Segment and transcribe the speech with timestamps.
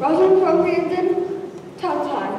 [0.00, 2.29] Rosin Procreated, top time.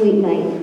[0.00, 0.59] Sweet Night.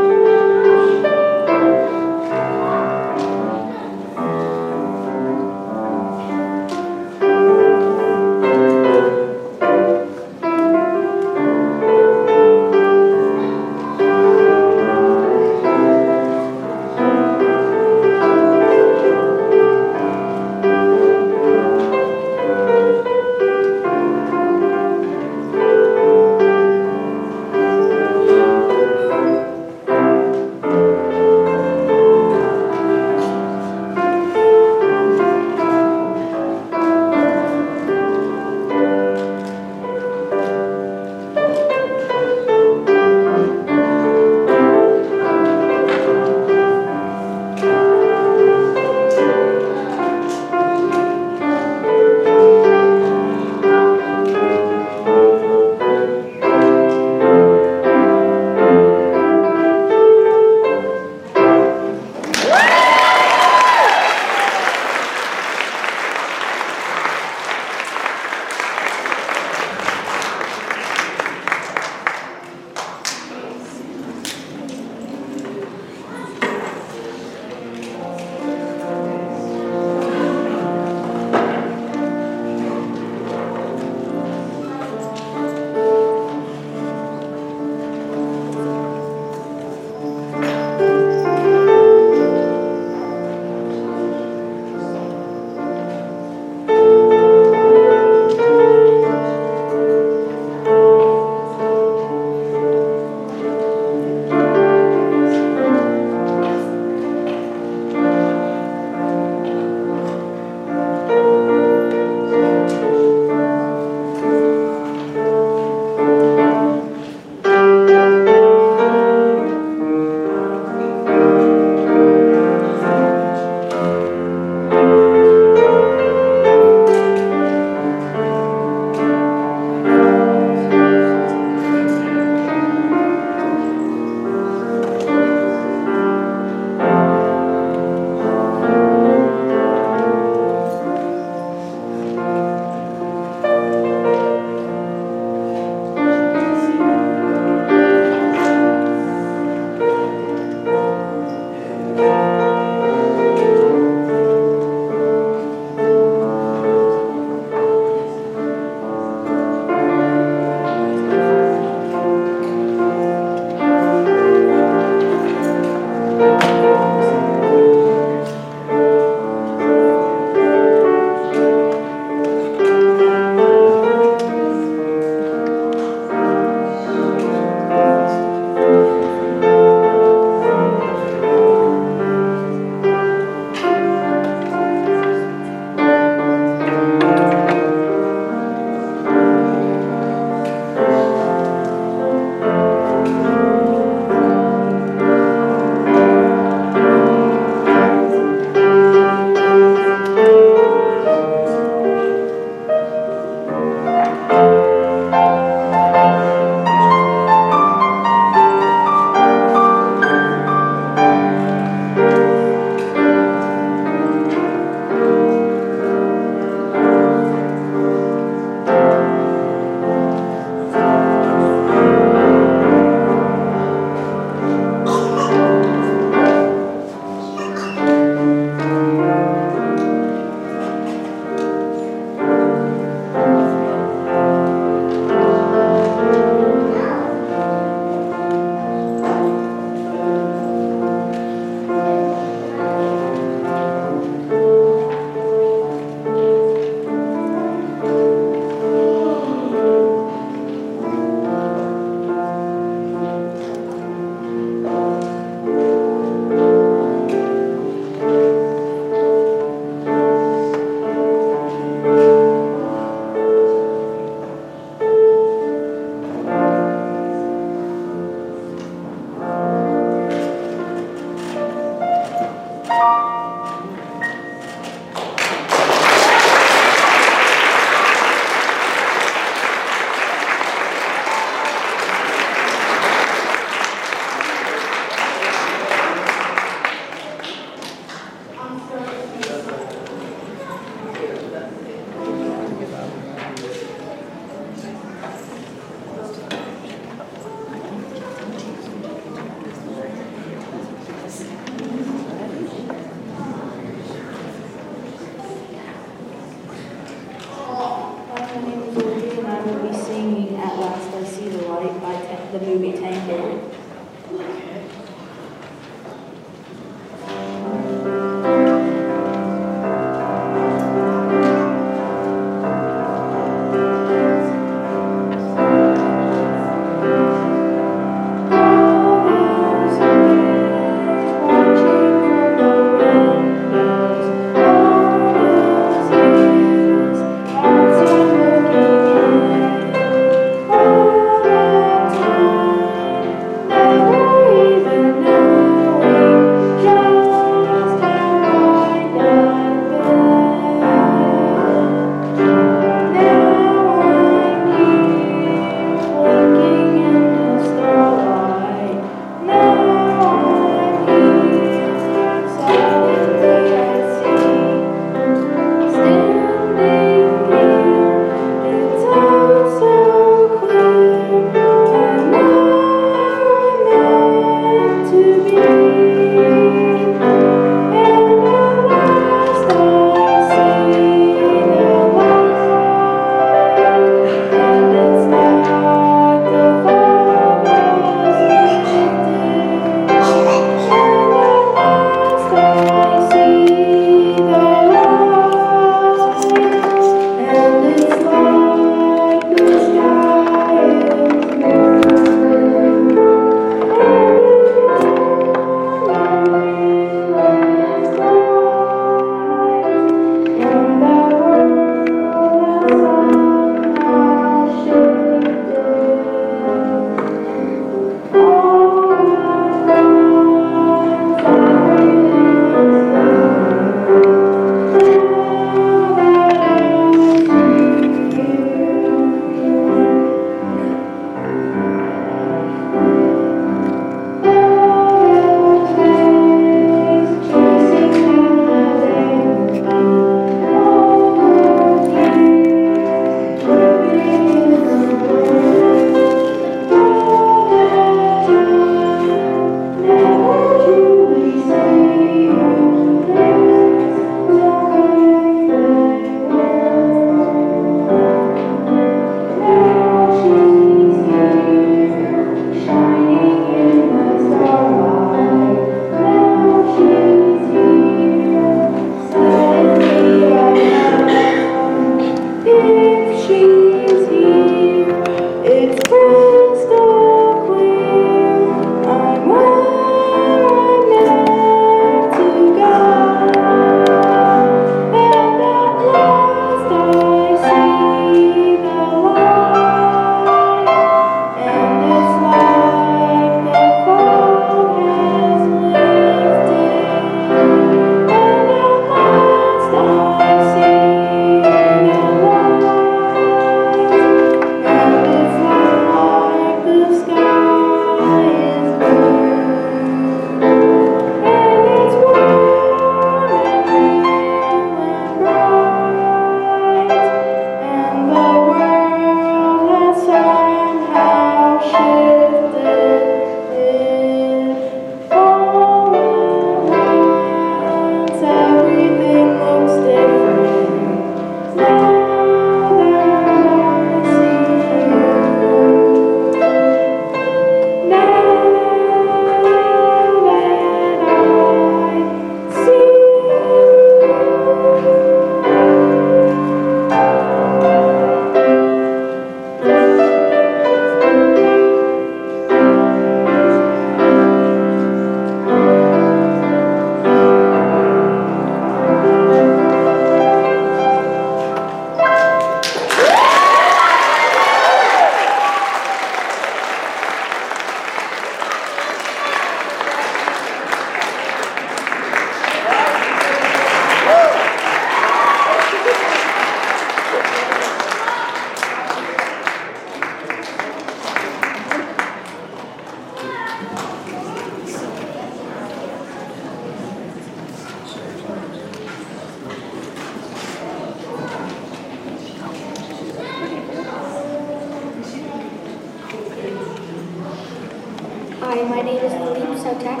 [598.80, 600.00] My name is Philippe Sotek,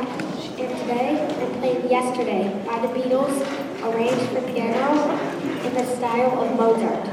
[0.58, 3.36] and today I'm playing Yesterday by the Beatles,
[3.84, 5.20] arranged for piano
[5.66, 7.09] in the style of Mozart.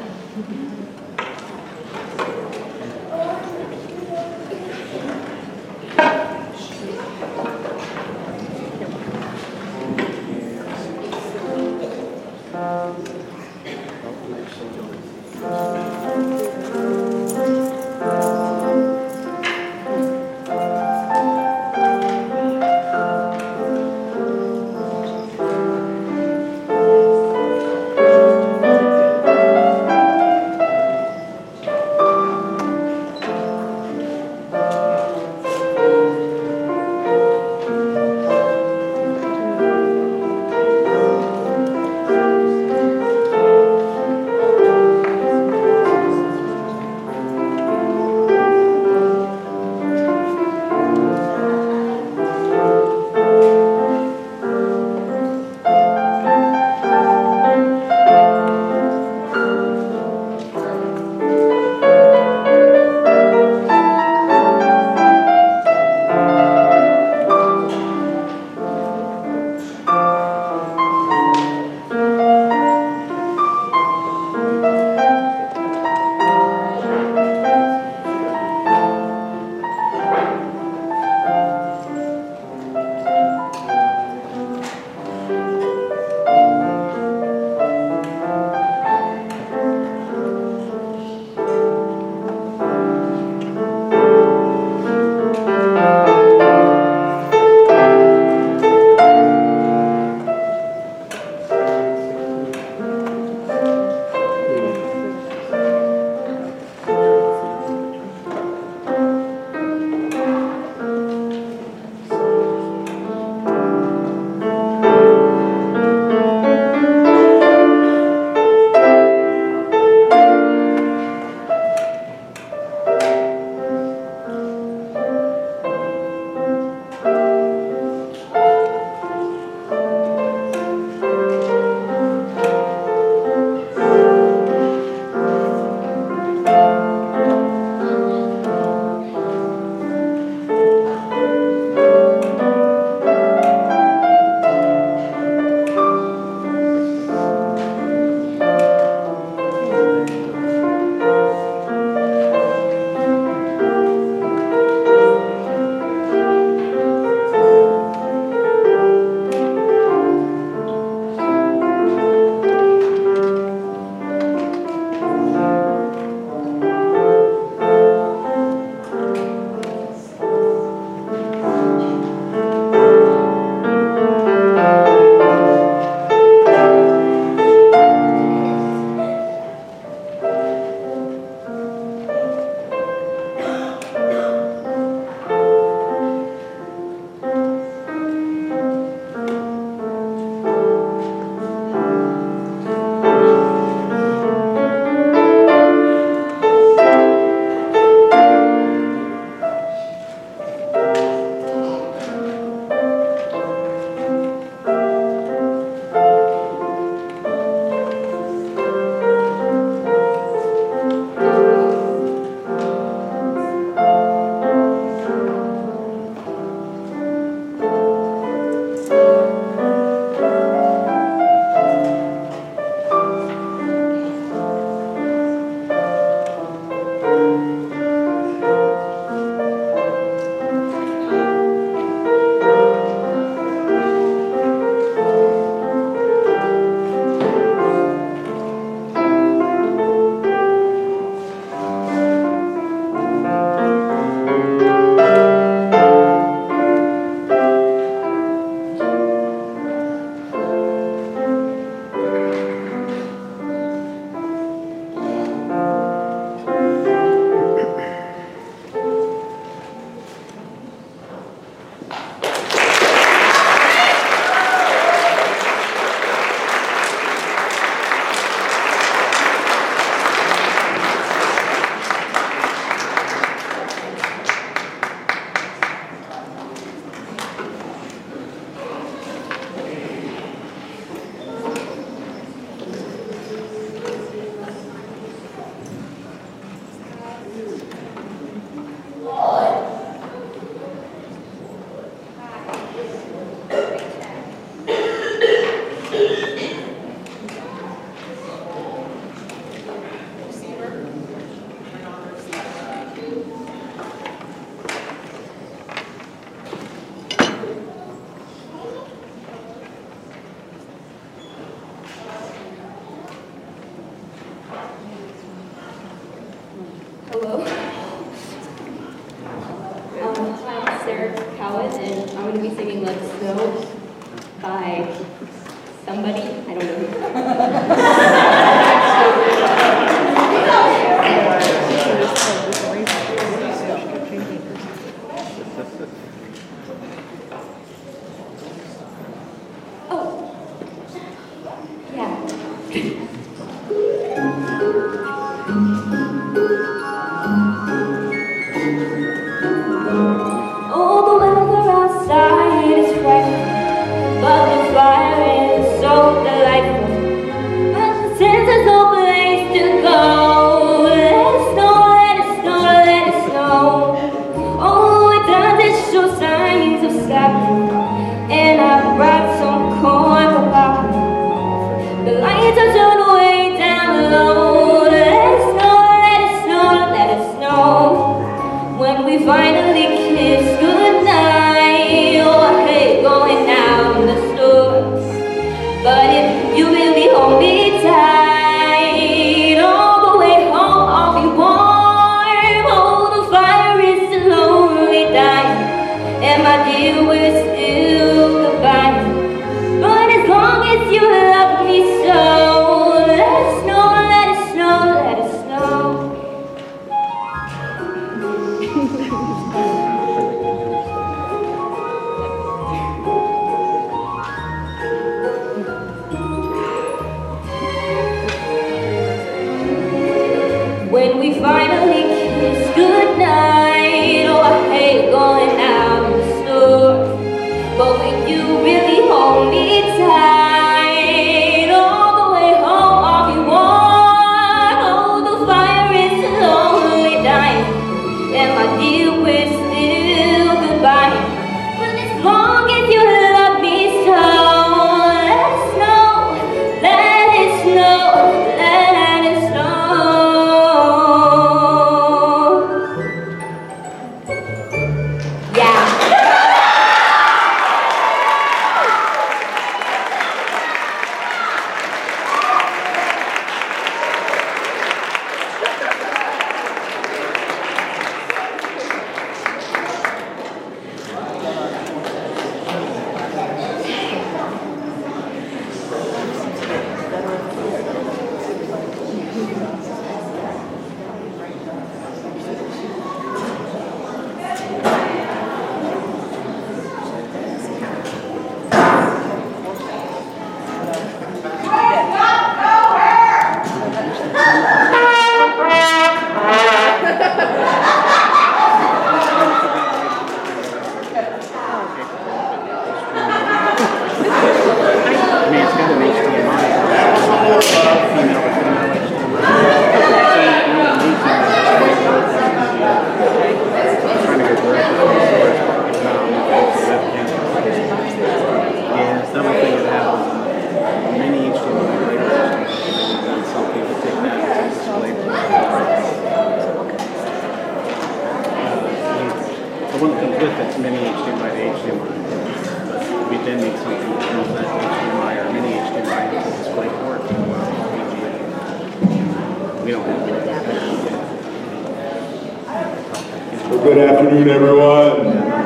[543.84, 545.57] Good afternoon, everyone.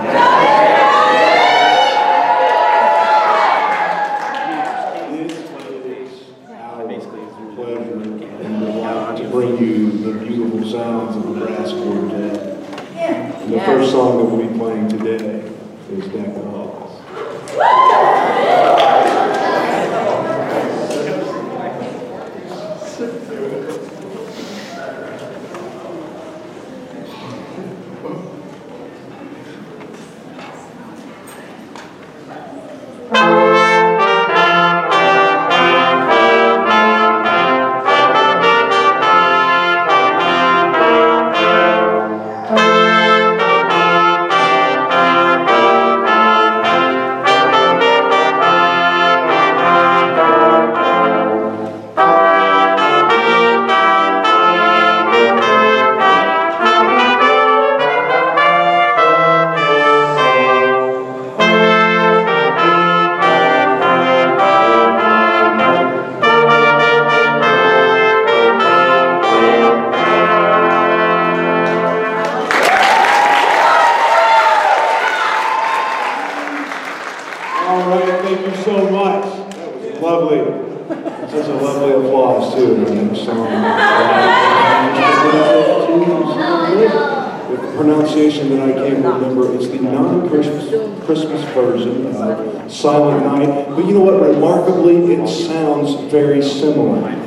[92.69, 93.69] Silent Night.
[93.69, 94.21] But you know what?
[94.21, 97.20] Remarkably, it sounds very similar.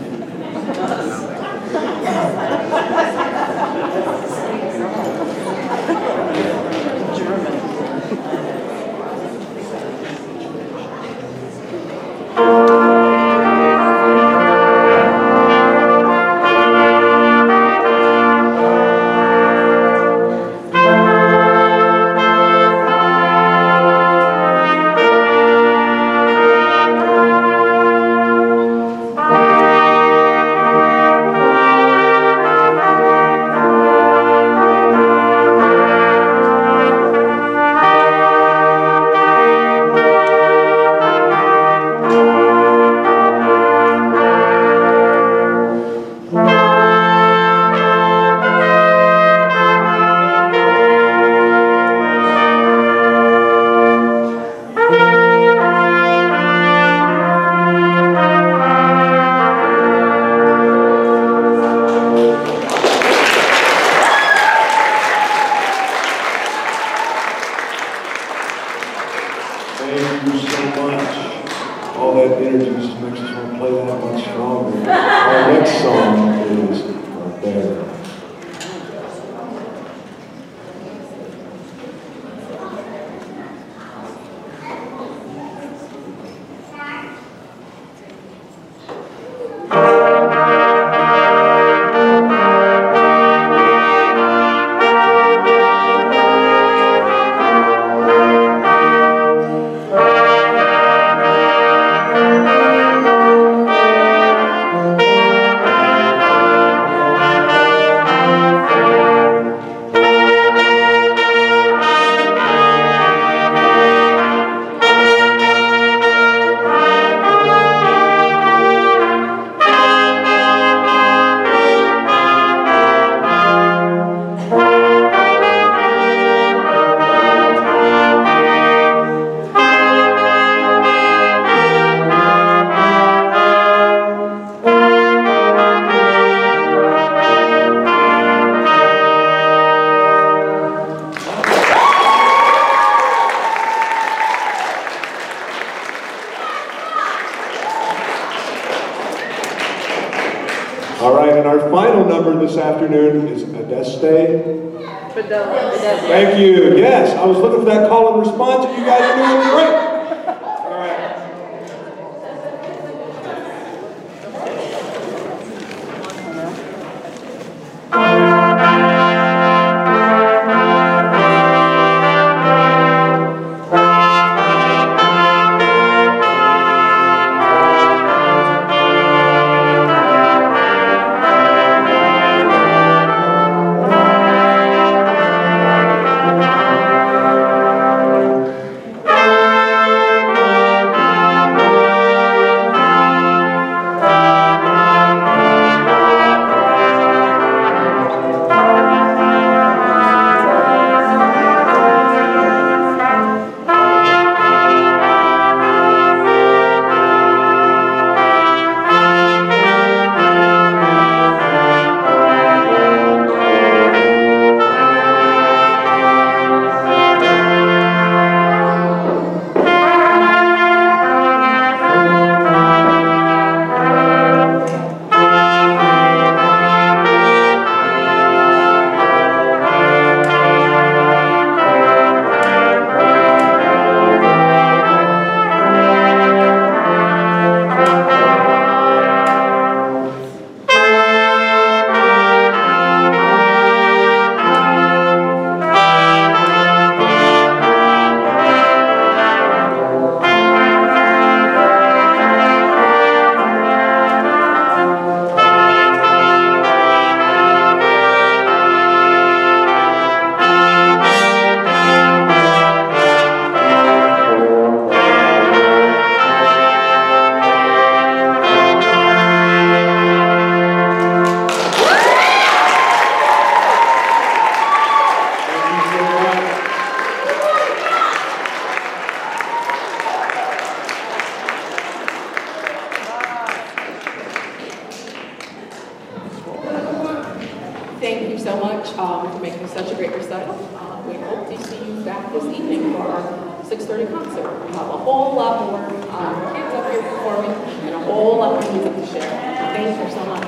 [293.95, 294.67] concerted concert.
[294.67, 298.61] We have a whole lot more um, kids up here performing and a whole lot
[298.61, 299.31] more music to share.
[299.31, 300.44] Thank you so much.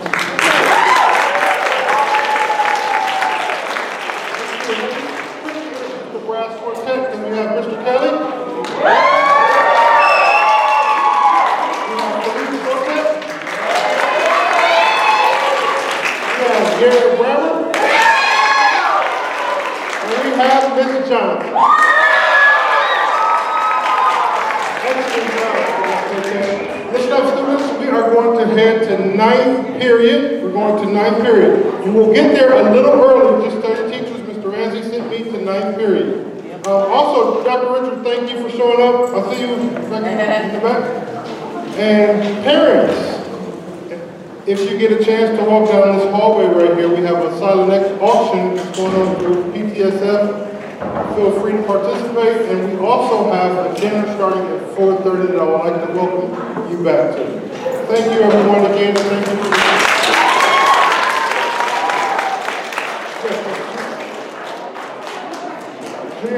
[58.96, 59.20] Junior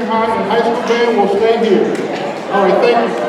[0.07, 1.85] high and high school band will stay here.
[2.53, 3.28] All right, thank you.